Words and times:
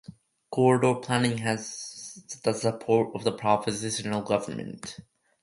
Corridor 0.49 0.95
planning 0.95 1.37
has 1.37 2.25
the 2.43 2.53
support 2.53 3.13
of 3.13 3.23
the 3.23 3.31
provincial 3.31 4.21
government. 4.23 4.99